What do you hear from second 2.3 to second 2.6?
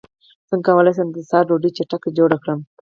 کړم